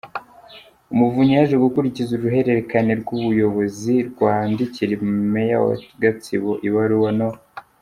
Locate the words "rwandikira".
4.09-4.93